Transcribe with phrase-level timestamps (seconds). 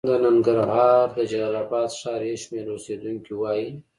[0.09, 3.69] د ننګرهار د جلال اباد ښار یو شمېر اوسېدونکي وايي